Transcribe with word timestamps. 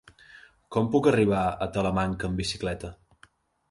Com 0.75 0.89
puc 0.95 1.11
arribar 1.13 1.43
a 1.45 1.69
Talamanca 1.79 2.29
amb 2.33 2.45
bicicleta? 2.45 2.95